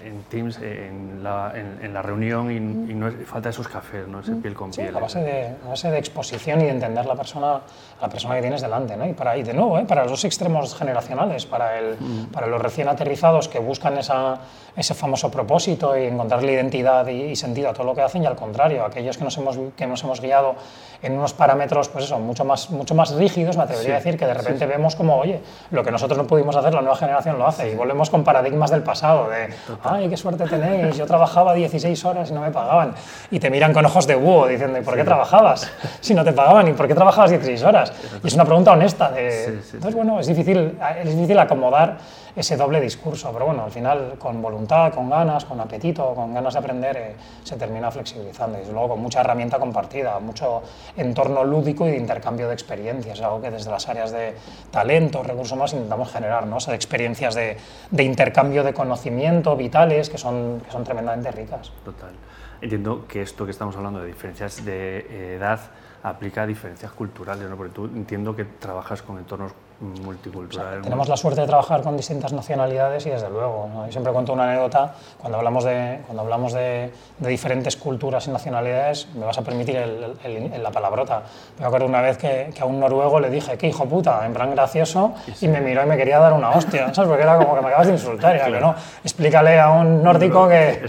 en 0.05 0.23
Teams, 0.29 0.59
en 0.59 1.23
la, 1.23 1.53
en, 1.55 1.93
la 1.95 2.03
reunión 2.03 2.51
y, 2.51 2.57
y, 2.57 2.95
no 2.95 3.11
falta 3.27 3.49
esos 3.49 3.69
cafés, 3.69 4.07
¿no? 4.07 4.21
Ese 4.21 4.35
piel 4.37 4.55
con 4.55 4.71
piel. 4.71 4.95
A 4.97 5.01
base, 5.01 5.21
de, 5.21 5.57
a 5.65 5.69
base 5.69 5.91
de 5.91 5.99
exposición 5.99 6.61
y 6.61 6.65
de 6.65 6.71
entender 6.71 7.07
la 7.07 7.15
persona, 7.15 7.61
la 8.01 8.09
persona 8.09 8.35
que 8.37 8.43
tienes 8.43 8.61
delante, 8.61 8.97
¿no? 8.97 9.07
Y, 9.07 9.13
para, 9.15 9.37
y 9.37 9.43
de 9.43 9.55
nuevo, 9.55 9.79
¿eh? 9.79 9.85
para 9.87 10.03
los 10.03 10.13
dos 10.13 10.25
extremos 10.25 10.75
generacionales, 10.75 11.47
para, 11.47 11.79
el, 11.79 11.97
para 12.33 12.47
los 12.47 12.61
recién 12.61 12.89
aterrizados 12.89 13.49
que 13.49 13.59
buscan 13.59 13.99
esa, 13.99 14.39
ese 14.77 14.95
famoso 14.95 15.31
propósito 15.31 15.97
y 15.97 16.05
encontrarle 16.05 16.53
identidad 16.53 17.07
y, 17.09 17.23
y, 17.23 17.37
sentido 17.37 17.71
a 17.71 17.73
todo 17.73 17.85
lo 17.85 17.95
que 17.95 18.03
hacen 18.03 18.23
y 18.23 18.27
al 18.27 18.37
contrario, 18.37 18.85
aquellos 18.85 19.17
que 19.17 19.25
nos 19.25 19.37
hemos, 19.39 19.59
que 19.77 19.87
nos 19.87 20.03
hemos 20.05 20.21
guiado 20.21 20.55
en 21.03 21.13
unos 21.15 21.33
parámetros, 21.33 21.89
pues 21.89 22.05
eso, 22.05 22.19
mucho 22.19 22.42
más, 22.44 22.71
mucho 22.71 22.94
más 22.94 23.15
rígidos, 23.15 23.56
me 23.56 23.65
atrevería 23.65 23.94
a 23.94 23.99
decir, 23.99 24.19
que 24.19 24.27
de 24.27 24.35
repente 24.35 24.67
vemos 24.67 24.97
como, 24.97 25.17
oye, 25.19 25.41
lo 25.71 25.83
que 25.83 25.91
nosotros 25.91 26.19
no 26.19 26.27
pudimos 26.27 26.56
hacer, 26.56 26.75
la 26.75 26.81
nueva 26.81 26.97
generación 26.97 27.39
lo 27.39 27.47
hace, 27.47 27.71
y 27.71 27.75
volvemos 27.75 28.11
con 28.11 28.25
paradigmas 28.25 28.71
del 28.71 28.83
pasado, 28.83 29.29
de, 29.29 29.49
ay, 29.83 30.09
qué 30.09 30.17
suerte 30.17 30.44
tenéis, 30.44 30.97
yo 30.97 31.06
trabajaba 31.06 31.55
16 31.55 32.05
horas 32.05 32.31
y 32.31 32.35
no 32.35 32.41
me 32.41 32.50
pagaban, 32.50 32.94
y 33.31 33.39
te 33.39 33.50
miran 33.50 33.73
con 33.73 33.85
ojos 33.85 34.06
de 34.06 34.15
búho 34.15 34.47
diciendo, 34.47 34.79
¿y 34.79 34.83
por 34.83 34.97
qué 34.97 35.05
trabajabas 35.05 35.71
si 36.00 36.15
no 36.15 36.25
te 36.25 36.33
pagaban? 36.33 36.69
¿Y 36.69 36.73
por 36.73 36.89
qué 36.89 36.94
trabajabas 36.94 37.31
16 37.31 37.62
horas? 37.62 37.93
Y 38.23 38.27
es 38.27 38.35
una 38.35 38.44
pregunta 38.44 38.73
honesta. 38.73 39.11
De, 39.11 39.44
entonces, 39.44 39.94
bueno, 39.94 40.21
es 40.21 40.27
difícil, 40.27 40.79
es 41.03 41.15
difícil 41.15 41.39
acomodar 41.39 41.99
ese 42.35 42.56
doble 42.56 42.81
discurso, 42.81 43.31
pero 43.33 43.47
bueno, 43.47 43.65
al 43.65 43.71
final 43.71 44.15
con 44.19 44.41
voluntad, 44.41 44.93
con 44.93 45.11
ganas, 45.11 45.44
con 45.44 45.61
apetito, 45.61 46.15
con 46.15 46.33
ganas 46.33 46.55
de 46.55 46.59
aprender, 46.59 46.97
eh, 46.97 47.17
se 47.44 47.56
termina 47.56 47.91
flexibilizando 47.91 48.59
y 48.59 48.71
luego 48.71 48.91
con 48.91 49.03
mucha 49.03 49.21
herramienta 49.21 49.59
compartida, 49.59 50.19
mucho 50.19 50.62
entorno 50.97 51.44
lúdico 51.44 51.87
y 51.87 51.91
de 51.91 51.99
intercambio 51.99 52.31
de 52.37 52.52
experiencias, 52.52 53.20
algo 53.20 53.40
que 53.40 53.50
desde 53.50 53.70
las 53.70 53.88
áreas 53.88 54.11
de 54.12 54.34
talento, 54.70 55.23
recursos 55.23 55.52
humanos 55.52 55.73
intentamos 55.73 56.12
generar, 56.12 56.46
¿no? 56.46 56.56
O 56.56 56.73
experiencias 56.73 57.34
de, 57.34 57.56
de, 57.90 58.02
intercambio 58.02 58.64
de 58.64 58.73
conocimiento 58.73 59.56
vitales 59.56 60.11
que 60.11 60.19
son, 60.19 60.61
que 60.64 60.70
son 60.70 60.84
tremendamente 60.84 61.31
ricas. 61.31 61.73
Total. 61.84 62.12
Entiendo 62.61 63.06
que 63.08 63.23
esto 63.23 63.44
que 63.44 63.50
estamos 63.50 63.76
hablando 63.76 64.00
de 64.00 64.06
diferencias 64.06 64.64
de 64.64 64.99
eh, 64.99 65.37
edad 65.37 65.61
aplica 66.02 66.43
a 66.43 66.46
diferencias 66.46 66.93
culturales, 66.93 67.49
¿no? 67.49 67.56
porque 67.56 67.73
tú 67.73 67.84
entiendo 67.87 68.34
que 68.34 68.44
trabajas 68.44 69.02
con 69.02 69.19
entornos 69.19 69.52
multicultural. 69.82 70.82
tenemos 70.82 71.08
la 71.08 71.17
suerte 71.17 71.40
de 71.40 71.46
trabajar 71.46 71.82
con 71.82 71.96
distintas 71.96 72.32
nacionalidades 72.32 73.05
y 73.06 73.11
desde 73.11 73.29
luego, 73.29 73.69
yo 73.87 73.93
siempre 73.93 74.12
cuento 74.12 74.32
una 74.32 74.44
anécdota, 74.44 74.94
cuando 75.19 75.38
hablamos 75.38 75.64
de, 75.64 76.00
cuando 76.06 76.23
hablamos 76.23 76.52
de, 76.52 76.93
de 77.19 77.29
diferentes 77.29 77.76
culturas 77.76 78.26
y 78.26 78.31
nacionalidades, 78.31 79.08
me 79.14 79.26
vas 79.26 79.38
a 79.38 79.43
permitir 79.43 79.76
el, 79.76 80.17
el, 80.25 80.62
la 80.62 80.70
palabrota. 80.70 81.23
Me 81.58 81.67
acuerdo 81.67 81.87
una 81.87 82.00
vez 82.00 82.17
que, 82.17 82.50
que, 82.55 82.62
a 82.62 82.64
un 82.64 82.79
noruego 82.79 83.20
le 83.20 83.31
dije, 83.31 83.56
qué 83.58 83.69
hijo 83.69 83.87
puta, 83.87 84.25
en 84.25 84.32
plan 84.32 84.52
gracioso, 84.52 85.14
y, 85.40 85.49
me 85.49 85.61
miró 85.61 85.82
y 85.82 85.87
me 85.87 85.96
quería 85.96 86.19
dar 86.19 86.32
una 86.32 86.50
hostia, 86.50 86.94
¿sabes? 86.94 87.08
Porque 87.08 87.23
era 87.23 87.37
como 87.37 87.55
que 87.55 87.61
me 87.61 87.69
acabas 87.69 87.87
de 87.88 87.93
insultar, 87.94 88.37
y 88.37 88.52
que 88.52 88.61
no, 88.61 88.75
explícale 89.02 89.58
a 89.58 89.70
un 89.70 90.02
nórdico 90.02 90.49
que, 90.49 90.82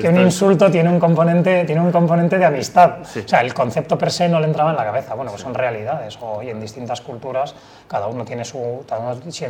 que, 0.00 0.08
un 0.08 0.20
insulto 0.20 0.70
tiene 0.70 0.88
un 0.88 0.98
componente, 0.98 1.64
tiene 1.64 1.80
un 1.80 1.92
componente 1.92 2.38
de 2.38 2.44
amistad. 2.44 3.00
O 3.02 3.28
sea, 3.28 3.40
el 3.40 3.52
concepto 3.52 3.98
per 3.98 4.10
se 4.10 4.28
no 4.28 4.40
le 4.40 4.46
entraba 4.46 4.70
en 4.70 4.76
la 4.76 4.84
cabeza, 4.84 5.14
bueno, 5.14 5.30
pues 5.30 5.42
son 5.42 5.54
realidades, 5.54 6.18
o, 6.20 6.42
y 6.42 6.50
en 6.50 6.60
distintas 6.60 7.00
culturas 7.00 7.54
cada 7.86 8.06
uno 8.06 8.24
tiene 8.24 8.37
su, 8.44 8.84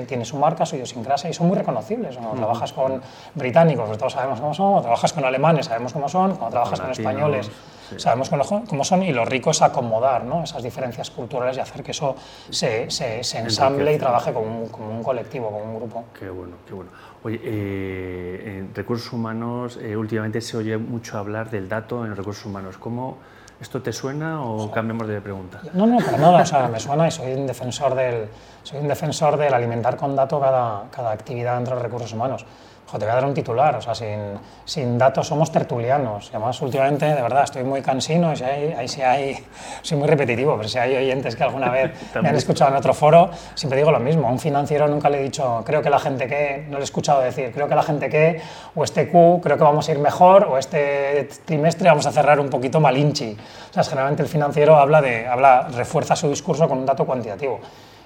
tiene 0.06 0.24
su 0.24 0.36
marca, 0.36 0.66
su 0.66 0.76
idiosincrasia 0.76 1.30
y 1.30 1.34
son 1.34 1.48
muy 1.48 1.56
reconocibles. 1.56 2.16
Cuando 2.16 2.36
trabajas 2.36 2.72
con 2.72 3.00
británicos, 3.34 3.86
pues 3.86 3.98
todos 3.98 4.12
sabemos 4.12 4.40
cómo 4.40 4.54
son, 4.54 4.66
cuando 4.66 4.82
trabajas 4.82 5.12
con 5.12 5.24
alemanes, 5.24 5.66
sabemos 5.66 5.92
cómo 5.92 6.08
son, 6.08 6.36
cuando 6.36 6.50
trabajas 6.50 6.80
con, 6.80 6.90
españoles, 6.90 7.50
sabemos 7.96 8.30
cómo 8.30 8.84
son, 8.84 9.02
y 9.02 9.12
lo 9.12 9.24
rico 9.24 9.50
es 9.50 9.62
acomodar 9.62 10.24
¿no? 10.24 10.42
esas 10.42 10.62
diferencias 10.62 11.10
culturales 11.10 11.56
y 11.56 11.60
hacer 11.60 11.82
que 11.82 11.92
eso 11.92 12.16
se, 12.50 12.90
se, 12.90 13.20
ensamble 13.38 13.94
y 13.94 13.98
trabaje 13.98 14.32
como 14.32 14.62
un, 14.62 14.68
como 14.68 14.90
un, 14.90 15.02
colectivo, 15.02 15.50
como 15.50 15.64
un 15.64 15.76
grupo. 15.76 16.04
Qué 16.18 16.28
bueno, 16.30 16.56
qué 16.66 16.74
bueno. 16.74 16.90
Oye, 17.24 17.40
eh, 17.42 18.58
en 18.58 18.74
recursos 18.74 19.12
humanos, 19.12 19.78
eh, 19.82 19.96
últimamente 19.96 20.40
se 20.40 20.56
oye 20.56 20.78
mucho 20.78 21.18
hablar 21.18 21.50
del 21.50 21.68
dato 21.68 22.04
en 22.04 22.14
recursos 22.14 22.46
humanos. 22.46 22.78
¿Cómo, 22.78 23.18
¿Esto 23.60 23.82
te 23.82 23.92
suena 23.92 24.42
o 24.42 24.70
cambiemos 24.70 25.08
de 25.08 25.20
pregunta? 25.20 25.60
No, 25.72 25.86
no, 25.86 25.98
para 25.98 26.16
nada, 26.16 26.42
o 26.42 26.46
sea, 26.46 26.68
me 26.68 26.78
suena 26.78 27.08
y 27.08 27.10
soy 27.10 27.32
un 27.32 27.46
defensor 27.46 27.94
del, 27.94 28.28
soy 28.62 28.78
un 28.78 28.88
defensor 28.88 29.36
del 29.36 29.52
alimentar 29.52 29.96
con 29.96 30.14
datos 30.14 30.40
cada, 30.40 30.84
cada 30.90 31.10
actividad 31.10 31.56
dentro 31.56 31.74
de 31.74 31.82
recursos 31.82 32.12
humanos 32.12 32.46
te 32.92 33.04
voy 33.04 33.12
a 33.12 33.14
dar 33.16 33.24
un 33.24 33.34
titular, 33.34 33.76
o 33.76 33.82
sea, 33.82 33.94
sin, 33.94 34.38
sin 34.64 34.96
datos 34.96 35.26
somos 35.26 35.52
tertulianos. 35.52 36.30
Y 36.32 36.36
además, 36.36 36.60
últimamente, 36.62 37.04
de 37.04 37.20
verdad, 37.20 37.44
estoy 37.44 37.64
muy 37.64 37.82
cansino, 37.82 38.32
y 38.32 38.36
si 38.36 38.44
hay, 38.44 38.72
ahí 38.72 38.88
sí 38.88 39.02
hay, 39.02 39.44
soy 39.82 39.98
muy 39.98 40.08
repetitivo, 40.08 40.56
pero 40.56 40.68
si 40.68 40.78
hay 40.78 40.96
oyentes 40.96 41.36
que 41.36 41.42
alguna 41.42 41.70
vez 41.70 41.92
me 42.22 42.28
han 42.28 42.36
escuchado 42.36 42.70
en 42.70 42.76
otro 42.76 42.94
foro, 42.94 43.30
siempre 43.54 43.78
digo 43.78 43.90
lo 43.90 44.00
mismo. 44.00 44.28
A 44.28 44.30
un 44.30 44.38
financiero 44.38 44.88
nunca 44.88 45.10
le 45.10 45.20
he 45.20 45.22
dicho, 45.22 45.62
creo 45.66 45.82
que 45.82 45.90
la 45.90 45.98
gente 45.98 46.26
que, 46.26 46.64
no 46.68 46.78
le 46.78 46.80
he 46.80 46.84
escuchado 46.84 47.20
decir, 47.20 47.52
creo 47.52 47.68
que 47.68 47.74
la 47.74 47.82
gente 47.82 48.08
que, 48.08 48.40
o 48.74 48.84
este 48.84 49.08
Q, 49.08 49.40
creo 49.42 49.58
que 49.58 49.64
vamos 49.64 49.88
a 49.88 49.92
ir 49.92 49.98
mejor, 49.98 50.44
o 50.44 50.56
este 50.56 51.28
trimestre 51.44 51.88
vamos 51.88 52.06
a 52.06 52.12
cerrar 52.12 52.40
un 52.40 52.48
poquito 52.48 52.80
malinchi. 52.80 53.36
O 53.70 53.72
sea, 53.74 53.84
generalmente 53.84 54.22
el 54.22 54.28
financiero 54.28 54.76
habla 54.76 55.02
de, 55.02 55.26
habla, 55.26 55.68
refuerza 55.68 56.16
su 56.16 56.28
discurso 56.30 56.68
con 56.68 56.78
un 56.78 56.86
dato 56.86 57.04
cuantitativo 57.04 57.60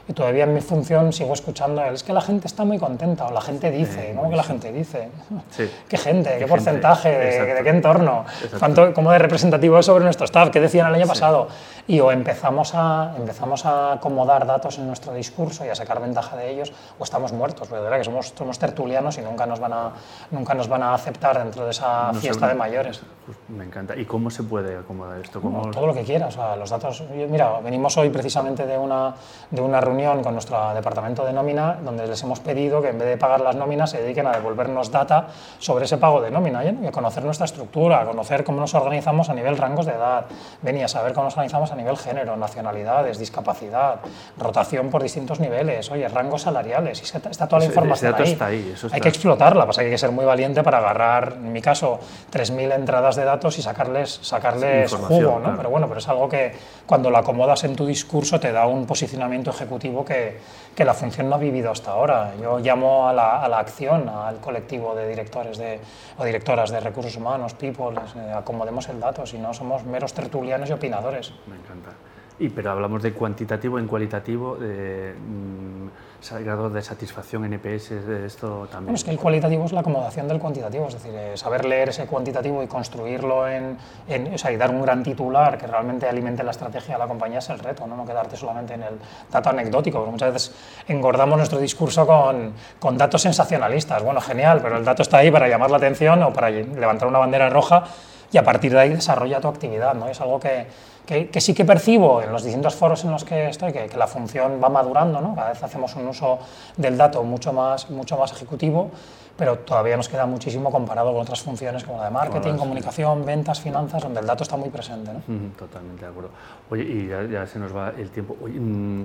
y 0.08 0.12
todavía 0.12 0.44
en 0.44 0.54
mi 0.54 0.60
función 0.60 1.12
sigo 1.12 1.32
escuchando, 1.32 1.84
es 1.84 2.02
que 2.02 2.12
la 2.12 2.20
gente 2.20 2.46
está 2.48 2.64
muy 2.64 2.78
contenta, 2.78 3.26
o 3.26 3.32
la 3.32 3.40
gente 3.40 3.70
dice, 3.70 4.12
¿cómo 4.16 4.30
que 4.30 4.36
la 4.36 4.42
gente 4.42 4.72
dice? 4.72 5.08
¿Qué 5.88 5.96
gente? 5.96 6.36
¿Qué, 6.38 6.46
porcentaje? 6.46 7.10
De, 7.10 7.62
qué 7.62 7.70
entorno? 7.70 8.24
¿Cuánto, 8.58 8.92
¿Cómo 8.92 9.12
de 9.12 9.18
representativo 9.18 9.78
es 9.78 9.86
sobre 9.86 10.04
nuestro 10.04 10.24
staff? 10.24 10.50
¿Qué 10.50 10.60
decían 10.60 10.88
el 10.88 10.94
año 10.94 11.06
pasado? 11.06 11.48
Y 11.86 12.00
o 12.00 12.10
empezamos 12.10 12.72
a, 12.74 13.14
empezamos 13.16 13.64
a 13.64 13.92
acomodar 13.94 14.46
datos 14.46 14.78
en 14.78 14.86
nuestro 14.86 15.14
discurso 15.14 15.64
y 15.64 15.68
a 15.68 15.74
sacar 15.74 16.00
ventaja 16.00 16.36
de 16.36 16.50
ellos, 16.50 16.72
o 16.98 17.04
estamos 17.04 17.32
muertos, 17.32 17.70
de 17.70 17.80
verdad 17.80 17.98
que 17.98 18.04
somos, 18.04 18.32
somos 18.36 18.58
tertulianos 18.58 19.18
y 19.18 19.22
nunca 19.22 19.46
nos, 19.46 19.60
van 19.60 19.72
a, 19.72 19.92
nunca 20.30 20.54
nos 20.54 20.68
van 20.68 20.82
a 20.82 20.94
aceptar 20.94 21.38
dentro 21.38 21.64
de 21.64 21.70
esa 21.70 22.12
fiesta 22.14 22.48
de 22.48 22.54
mayores. 22.54 23.00
Pues 23.24 23.38
me 23.48 23.64
encanta. 23.64 23.96
¿Y 23.96 24.04
cómo 24.04 24.30
se 24.30 24.42
puede 24.42 24.76
acomodar 24.76 25.20
esto? 25.20 25.40
¿Cómo... 25.40 25.70
todo 25.70 25.86
lo 25.86 25.94
que 25.94 26.02
quieras. 26.02 26.34
O 26.36 26.38
sea, 26.38 26.56
los 26.56 26.70
datos... 26.70 27.04
mira, 27.28 27.60
venimos 27.60 27.96
hoy 27.96 28.10
precisamente 28.10 28.66
de 28.66 28.76
una, 28.76 29.14
de 29.50 29.60
una 29.60 29.80
reunión 29.80 29.91
reunión 29.92 30.22
con 30.22 30.32
nuestro 30.32 30.72
departamento 30.74 31.24
de 31.24 31.32
nómina 31.32 31.76
donde 31.82 32.06
les 32.06 32.22
hemos 32.22 32.40
pedido 32.40 32.80
que 32.80 32.88
en 32.88 32.98
vez 32.98 33.08
de 33.08 33.16
pagar 33.16 33.40
las 33.40 33.56
nóminas 33.56 33.90
se 33.90 34.00
dediquen 34.00 34.26
a 34.26 34.32
devolvernos 34.32 34.90
data 34.90 35.28
sobre 35.58 35.84
ese 35.84 35.98
pago 35.98 36.20
de 36.20 36.30
nómina 36.30 36.64
y 36.64 36.86
a 36.86 36.90
conocer 36.90 37.24
nuestra 37.24 37.44
estructura, 37.44 38.00
a 38.00 38.06
conocer 38.06 38.42
cómo 38.42 38.60
nos 38.60 38.74
organizamos 38.74 39.28
a 39.28 39.34
nivel 39.34 39.56
rangos 39.58 39.86
de 39.86 39.92
edad, 39.92 40.24
venía 40.62 40.86
a 40.86 40.88
saber 40.88 41.12
cómo 41.12 41.24
nos 41.24 41.34
organizamos 41.34 41.72
a 41.72 41.76
nivel 41.76 41.96
género, 41.98 42.36
nacionalidades, 42.36 43.18
discapacidad, 43.18 44.00
rotación 44.38 44.88
por 44.88 45.02
distintos 45.02 45.40
niveles, 45.40 45.90
oye, 45.90 46.08
rangos 46.08 46.42
salariales, 46.42 47.00
y 47.00 47.04
está 47.04 47.46
toda 47.46 47.60
la 47.60 47.66
información 47.66 48.14
ahí. 48.18 48.74
Hay 48.92 49.00
que 49.00 49.08
explotarla, 49.08 49.66
pasa 49.66 49.82
que 49.82 49.86
hay 49.86 49.92
que 49.92 49.98
ser 49.98 50.10
muy 50.10 50.24
valiente 50.24 50.62
para 50.62 50.78
agarrar, 50.78 51.34
en 51.34 51.52
mi 51.52 51.60
caso, 51.60 51.98
3.000 52.32 52.74
entradas 52.74 53.16
de 53.16 53.24
datos 53.24 53.58
y 53.58 53.62
sacarles, 53.62 54.20
sacarles 54.22 54.94
jugo, 54.94 55.38
¿no? 55.38 55.56
Pero 55.56 55.70
bueno, 55.70 55.86
pero 55.86 55.98
es 55.98 56.08
algo 56.08 56.28
que 56.28 56.52
cuando 56.86 57.10
lo 57.10 57.18
acomodas 57.18 57.64
en 57.64 57.76
tu 57.76 57.84
discurso 57.84 58.40
te 58.40 58.52
da 58.52 58.66
un 58.66 58.86
posicionamiento 58.86 59.50
ejecutivo 59.50 59.81
que, 60.04 60.84
la 60.84 60.94
función 60.94 61.28
no 61.28 61.36
ha 61.36 61.38
vivido 61.38 61.70
hasta 61.70 61.92
ahora. 61.92 62.34
Yo 62.40 62.58
llamo 62.58 63.08
a 63.08 63.12
la, 63.12 63.42
a 63.42 63.48
la 63.48 63.58
acción, 63.58 64.08
al 64.08 64.40
colectivo 64.40 64.94
de 64.94 65.08
directores 65.08 65.58
de, 65.58 65.80
o 66.18 66.24
directoras 66.24 66.70
de 66.70 66.80
recursos 66.80 67.16
humanos, 67.16 67.54
people, 67.54 67.94
eh, 68.16 68.32
acomodemos 68.34 68.88
el 68.88 68.98
dato, 68.98 69.26
si 69.26 69.38
no 69.38 69.54
somos 69.54 69.84
meros 69.84 70.12
tertulianos 70.12 70.70
y 70.70 70.72
opinadores. 70.72 71.32
Me 71.46 71.56
encanta. 71.56 71.90
Y 72.38 72.48
pero 72.48 72.72
hablamos 72.72 73.02
de 73.02 73.12
cuantitativo 73.12 73.78
en 73.78 73.86
cualitativo, 73.86 74.56
de, 74.56 75.14
mm, 75.14 75.88
grado 76.30 76.70
de 76.70 76.82
satisfacción 76.82 77.44
NPS 77.44 78.06
de 78.06 78.26
esto 78.26 78.66
también. 78.70 78.86
Bueno, 78.86 78.94
es 78.94 79.04
que 79.04 79.10
el 79.10 79.18
cualitativo 79.18 79.64
es 79.64 79.72
la 79.72 79.80
acomodación 79.80 80.28
del 80.28 80.38
cuantitativo, 80.38 80.88
es 80.88 80.94
decir, 80.94 81.12
eh, 81.14 81.36
saber 81.36 81.64
leer 81.64 81.90
ese 81.90 82.06
cuantitativo 82.06 82.62
y 82.62 82.66
construirlo 82.66 83.48
en, 83.48 83.76
en 84.08 84.34
o 84.34 84.38
sea, 84.38 84.52
y 84.52 84.56
dar 84.56 84.70
un 84.70 84.82
gran 84.82 85.02
titular 85.02 85.58
que 85.58 85.66
realmente 85.66 86.08
alimente 86.08 86.42
la 86.42 86.52
estrategia 86.52 86.94
de 86.94 87.00
la 87.00 87.08
compañía 87.08 87.40
es 87.40 87.50
el 87.50 87.58
reto, 87.58 87.86
no, 87.86 87.96
no 87.96 88.06
quedarte 88.06 88.36
solamente 88.36 88.74
en 88.74 88.82
el 88.82 88.94
dato 89.30 89.50
anecdótico, 89.50 89.98
porque 89.98 90.12
muchas 90.12 90.32
veces 90.32 90.54
engordamos 90.88 91.36
nuestro 91.36 91.58
discurso 91.58 92.06
con, 92.06 92.54
con 92.78 92.96
datos 92.96 93.22
sensacionalistas. 93.22 94.02
Bueno, 94.02 94.20
genial, 94.20 94.60
pero 94.62 94.76
el 94.76 94.84
dato 94.84 95.02
está 95.02 95.18
ahí 95.18 95.30
para 95.30 95.48
llamar 95.48 95.70
la 95.70 95.76
atención 95.78 96.22
o 96.22 96.32
para 96.32 96.50
levantar 96.50 97.08
una 97.08 97.18
bandera 97.18 97.50
roja 97.50 97.84
y 98.30 98.38
a 98.38 98.44
partir 98.44 98.72
de 98.72 98.80
ahí 98.80 98.88
desarrolla 98.90 99.40
tu 99.40 99.48
actividad, 99.48 99.94
¿no? 99.94 100.08
Es 100.08 100.20
algo 100.20 100.40
que 100.40 100.66
que, 101.06 101.40
sí 101.40 101.54
que 101.54 101.64
percibo 101.64 102.22
en 102.22 102.32
los 102.32 102.44
distintos 102.44 102.74
foros 102.74 103.04
en 103.04 103.10
los 103.10 103.24
que 103.24 103.48
estoy, 103.48 103.72
que, 103.72 103.96
la 103.96 104.06
función 104.06 104.60
va 104.62 104.68
madurando, 104.68 105.20
¿no? 105.20 105.34
cada 105.34 105.50
vez 105.50 105.62
hacemos 105.62 105.94
un 105.96 106.06
uso 106.06 106.38
del 106.76 106.96
dato 106.96 107.22
mucho 107.24 107.52
más, 107.52 107.90
mucho 107.90 108.16
más 108.16 108.32
ejecutivo, 108.32 108.90
pero 109.36 109.58
todavía 109.58 109.96
nos 109.96 110.08
queda 110.08 110.26
muchísimo 110.26 110.70
comparado 110.70 111.12
con 111.12 111.22
otras 111.22 111.40
funciones 111.42 111.84
como 111.84 111.98
la 111.98 112.04
de 112.04 112.10
marketing, 112.10 112.54
comunicación, 112.54 113.24
ventas, 113.24 113.60
finanzas, 113.60 114.02
donde 114.02 114.20
el 114.20 114.26
dato 114.26 114.44
está 114.44 114.56
muy 114.56 114.70
presente. 114.70 115.10
¿no? 115.12 115.50
totalmente 115.58 116.04
de 116.04 116.10
acuerdo. 116.10 116.30
Oye, 116.70 116.84
y 116.84 117.08
ya, 117.08 117.46
se 117.46 117.58
nos 117.58 117.74
va 117.74 117.90
el 117.90 118.10
tiempo. 118.10 118.36
Mm, 118.40 119.02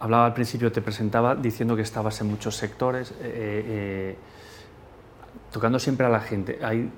hablaba 0.00 0.26
al 0.26 0.34
principio, 0.34 0.72
te 0.72 0.82
presentaba 0.82 1.34
diciendo 1.34 1.76
que 1.76 1.82
estabas 1.82 2.20
en 2.20 2.28
muchos 2.28 2.56
sectores. 2.56 3.12
Eh, 3.12 3.14
eh, 3.22 4.16
tocando 5.52 5.78
siempre 5.78 6.06
a 6.06 6.08
la 6.08 6.20
gente. 6.20 6.58
Hay, 6.62 6.90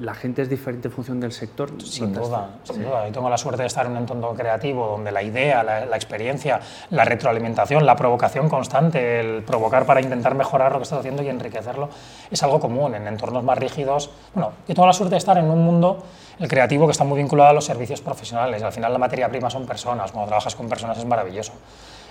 ¿La 0.00 0.12
gente 0.14 0.42
es 0.42 0.50
diferente 0.50 0.88
en 0.88 0.94
función 0.94 1.20
del 1.20 1.32
sector? 1.32 1.70
Sin 1.82 2.12
duda, 2.12 2.56
sin 2.64 2.82
duda. 2.82 3.06
Yo 3.06 3.12
tengo 3.12 3.30
la 3.30 3.38
suerte 3.38 3.62
de 3.62 3.68
estar 3.68 3.86
en 3.86 3.92
un 3.92 3.98
entorno 3.98 4.34
creativo 4.34 4.88
donde 4.88 5.12
la 5.12 5.22
idea, 5.22 5.62
la, 5.62 5.96
experiencia, 5.96 6.60
la 6.90 7.04
retroalimentación, 7.04 7.86
la 7.86 7.94
provocación 7.94 8.48
constante, 8.48 9.20
el 9.20 9.44
provocar 9.44 9.86
para 9.86 10.00
intentar 10.00 10.34
mejorar 10.34 10.72
lo 10.72 10.78
que 10.78 10.82
estás 10.82 10.98
haciendo 10.98 11.22
y 11.22 11.28
enriquecerlo, 11.28 11.88
es 12.30 12.42
algo 12.42 12.58
común 12.58 12.94
en 12.96 13.06
entornos 13.06 13.44
más 13.44 13.56
rígidos. 13.56 14.10
Bueno, 14.34 14.52
yo 14.66 14.74
tengo 14.74 14.86
la 14.86 14.92
suerte 14.92 15.14
de 15.14 15.18
estar 15.18 15.38
en 15.38 15.48
un 15.48 15.64
mundo, 15.64 16.02
el 16.40 16.48
creativo, 16.48 16.86
que 16.86 16.92
está 16.92 17.04
muy 17.04 17.18
vinculado 17.18 17.50
a 17.50 17.52
los 17.52 17.64
servicios 17.64 18.00
profesionales. 18.00 18.62
Al 18.62 18.72
final 18.72 18.92
la 18.92 18.98
materia 18.98 19.28
prima 19.28 19.48
son 19.48 19.64
personas. 19.64 20.10
Cuando 20.10 20.26
trabajas 20.26 20.56
con 20.56 20.68
personas 20.68 20.98
es 20.98 21.04
maravilloso 21.04 21.52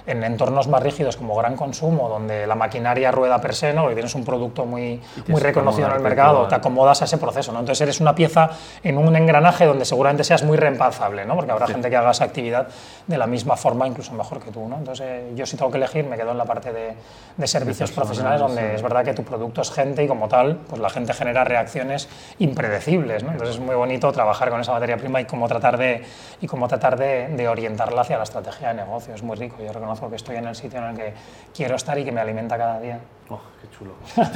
en 0.05 0.23
entornos 0.23 0.67
más 0.67 0.81
rígidos 0.81 1.17
como 1.17 1.35
gran 1.35 1.55
consumo, 1.55 2.09
donde 2.09 2.47
la 2.47 2.55
maquinaria 2.55 3.11
rueda 3.11 3.39
per 3.41 3.55
se, 3.55 3.73
¿no? 3.73 3.91
y 3.91 3.93
tienes 3.93 4.15
un 4.15 4.25
producto 4.25 4.65
muy, 4.65 5.01
muy 5.27 5.41
reconocido 5.41 5.87
en 5.87 5.95
el 5.95 6.01
mercado, 6.01 6.47
te 6.47 6.55
acomodas 6.55 7.01
a 7.01 7.05
ese 7.05 7.17
proceso. 7.17 7.51
¿no? 7.51 7.59
Entonces 7.59 7.81
eres 7.81 7.99
una 7.99 8.15
pieza 8.15 8.49
en 8.83 8.97
un 8.97 9.15
engranaje 9.15 9.65
donde 9.65 9.85
seguramente 9.85 10.23
seas 10.23 10.43
muy 10.43 10.57
reemplazable, 10.57 11.25
¿no? 11.25 11.35
porque 11.35 11.51
habrá 11.51 11.67
gente 11.67 11.89
que 11.89 11.97
haga 11.97 12.11
esa 12.11 12.25
actividad 12.25 12.67
de 13.07 13.17
la 13.17 13.27
misma 13.27 13.55
forma, 13.55 13.87
incluso 13.87 14.13
mejor 14.13 14.39
que 14.39 14.51
tú. 14.51 14.67
¿no? 14.67 14.77
Entonces 14.77 15.05
eh, 15.07 15.31
yo 15.35 15.45
si 15.45 15.57
tengo 15.57 15.71
que 15.71 15.77
elegir 15.77 16.05
me 16.05 16.17
quedo 16.17 16.31
en 16.31 16.37
la 16.37 16.45
parte 16.45 16.73
de, 16.73 16.93
de 17.37 17.47
servicios 17.47 17.91
profesionales, 17.91 18.39
donde 18.39 18.75
es 18.75 18.81
verdad 18.81 19.03
que 19.03 19.13
tu 19.13 19.23
producto 19.23 19.61
es 19.61 19.71
gente 19.71 20.03
y 20.03 20.07
como 20.07 20.27
tal, 20.27 20.57
pues 20.67 20.81
la 20.81 20.89
gente 20.89 21.13
genera 21.13 21.43
reacciones 21.43 22.09
impredecibles. 22.39 23.23
¿no? 23.23 23.31
Entonces 23.31 23.55
es 23.55 23.61
muy 23.61 23.75
bonito 23.75 24.11
trabajar 24.11 24.49
con 24.49 24.61
esa 24.61 24.71
materia 24.71 24.97
prima 24.97 25.21
y 25.21 25.25
cómo 25.25 25.47
tratar 25.47 25.77
de, 25.77 26.03
y 26.39 26.47
cómo 26.47 26.67
tratar 26.67 26.97
de, 26.97 27.27
de 27.29 27.47
orientarla 27.47 28.01
hacia 28.01 28.17
la 28.17 28.23
estrategia 28.23 28.69
de 28.69 28.75
negocio. 28.75 29.13
Es 29.13 29.23
muy 29.23 29.35
rico. 29.35 29.57
Yo 29.63 29.71
que 30.09 30.15
estoy 30.15 30.37
en 30.37 30.47
el 30.47 30.55
sitio 30.55 30.79
en 30.79 30.85
el 30.85 30.95
que 30.95 31.13
quiero 31.53 31.75
estar 31.75 31.97
y 31.97 32.05
que 32.05 32.11
me 32.11 32.21
alimenta 32.21 32.57
cada 32.57 32.79
día. 32.79 32.99
Oh, 33.33 33.39
qué 33.61 33.69
chulo. 33.69 33.93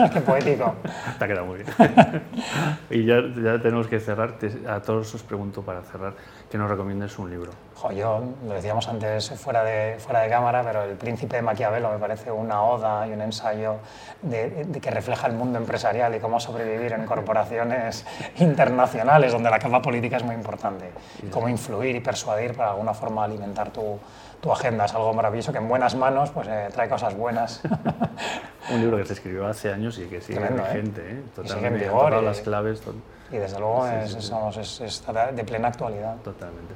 qué 0.13 0.21
poético. 0.21 0.73
Te 1.19 1.25
ha 1.25 1.27
quedado 1.27 1.45
muy 1.45 1.57
bien. 1.57 1.67
y 2.89 3.05
ya, 3.05 3.15
ya, 3.35 3.61
tenemos 3.61 3.87
que 3.87 3.99
cerrar. 3.99 4.35
a 4.69 4.79
todos 4.79 5.13
os 5.13 5.21
pregunto 5.21 5.61
para 5.63 5.81
cerrar 5.81 6.13
que 6.49 6.57
nos 6.57 6.69
recomiendes 6.69 7.19
un 7.19 7.29
libro. 7.29 7.51
Jo, 7.75 7.91
yo 7.91 8.23
lo 8.47 8.53
decíamos 8.53 8.87
antes 8.87 9.31
fuera 9.31 9.65
de, 9.65 9.97
fuera 9.99 10.21
de 10.21 10.29
cámara, 10.29 10.63
pero 10.63 10.83
El 10.83 10.95
Príncipe 10.95 11.35
de 11.35 11.41
Maquiavelo 11.41 11.91
me 11.91 11.97
parece 11.97 12.31
una 12.31 12.61
oda 12.63 13.05
y 13.05 13.11
un 13.11 13.21
ensayo 13.21 13.79
de, 14.21 14.65
que 14.81 14.91
refleja 14.91 15.27
el 15.27 15.33
mundo 15.33 15.59
empresarial 15.59 16.15
y 16.15 16.19
cómo 16.19 16.39
sobrevivir 16.39 16.93
en 16.93 17.05
corporaciones 17.05 18.05
internacionales 18.37 19.33
donde 19.33 19.49
la 19.49 19.59
capa 19.59 19.81
política 19.81 20.15
es 20.15 20.23
muy 20.23 20.35
importante. 20.35 20.89
Cómo 21.31 21.49
influir 21.49 21.97
y 21.97 21.99
persuadir 21.99 22.53
para 22.53 22.69
de 22.69 22.71
alguna 22.75 22.93
forma 22.93 23.25
alimentar 23.25 23.71
tu, 23.71 23.99
tu 24.39 24.53
agenda. 24.53 24.85
Es 24.85 24.93
algo 24.93 25.13
maravilloso 25.13 25.51
que 25.51 25.57
en 25.57 25.67
buenas 25.67 25.95
manos 25.95 26.29
pues, 26.29 26.47
eh, 26.47 26.69
trae 26.71 26.87
cosas 26.87 27.13
buenas. 27.13 27.61
Un 28.71 28.81
libro 28.81 28.97
que 28.97 29.05
se 29.05 29.13
escribió 29.13 29.47
hace 29.47 29.71
años 29.71 29.97
y 29.99 30.05
que 30.05 30.21
sigue 30.21 30.39
Tremendo, 30.39 30.63
vigente, 30.63 31.01
¿eh? 31.01 31.23
totalmente. 31.35 31.53
Sigue 31.53 31.67
en 31.67 31.91
vigor, 31.91 32.23
las 32.23 32.41
claves. 32.41 32.81
Y 33.31 33.37
desde 33.37 33.59
luego 33.59 33.87
es, 33.87 34.81
está 34.81 35.31
de 35.31 35.43
plena 35.43 35.69
actualidad. 35.69 36.17
Totalmente. 36.17 36.73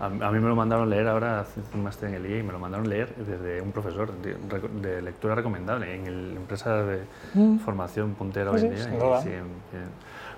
A, 0.00 0.08
mí 0.08 0.40
me 0.40 0.48
lo 0.48 0.56
mandaron 0.56 0.90
leer 0.90 1.06
ahora, 1.06 1.40
hace 1.40 1.60
un 1.74 1.84
máster 1.84 2.08
en 2.08 2.16
el 2.16 2.26
IE, 2.26 2.38
y 2.40 2.42
me 2.42 2.52
lo 2.52 2.58
mandaron 2.58 2.88
leer 2.88 3.14
desde 3.14 3.60
un 3.60 3.70
profesor 3.70 4.10
de, 4.12 5.00
lectura 5.00 5.36
recomendable 5.36 5.94
en 5.94 6.34
la 6.34 6.40
empresa 6.40 6.82
de 6.82 7.02
mm. 7.34 7.58
formación 7.60 8.14
puntera 8.14 8.50
hoy 8.50 8.62
en 8.62 8.74
día. 8.74 8.86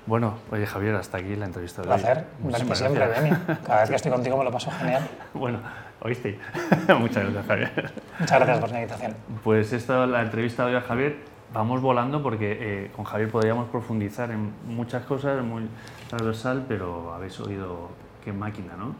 Bueno, 0.07 0.35
oye 0.53 0.67
Javier, 0.67 0.95
hasta 0.97 1.17
aquí 1.17 1.35
la 1.35 1.47
entrevista 1.47 1.81
de 1.81 1.89
hoy. 1.89 1.99
Placer, 1.99 2.25
un 2.43 2.77
siempre, 2.77 3.07
Beni. 3.09 3.31
Cada 3.65 3.81
vez 3.81 3.89
que 3.89 3.97
estoy 3.97 4.13
contigo 4.13 4.37
me 4.37 4.45
lo 4.45 4.51
paso 4.51 4.71
genial. 4.71 5.09
bueno, 5.33 5.61
oíste. 6.05 6.39
Muchas 7.01 7.25
gracias, 7.25 7.47
Javier. 7.47 7.93
Muchas 8.21 8.39
gracias 8.39 8.59
por 8.61 8.71
la 8.71 8.81
invitación. 8.81 9.17
Pues 9.43 9.73
esta 9.73 10.07
la 10.07 10.23
entrevista 10.23 10.65
de 10.65 10.73
hoy 10.73 10.77
a 10.77 10.83
Javier. 10.83 11.17
Vamos 11.53 11.81
volando 11.81 12.23
porque 12.23 12.59
eh, 12.61 12.91
con 12.95 13.05
Javier 13.05 13.31
podríamos 13.31 13.69
profundizar 13.69 14.31
en 14.31 14.53
muchas 14.67 15.05
cosas, 15.05 15.43
muy 15.43 15.69
transversal, 16.09 16.65
pero 16.69 17.13
habéis 17.15 17.39
oído 17.41 17.91
qué 18.25 18.33
máquina, 18.33 18.75
¿no? 18.77 18.95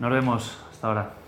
Nos 0.00 0.10
vemos. 0.10 0.64
Hasta 0.70 0.86
ahora. 0.86 1.22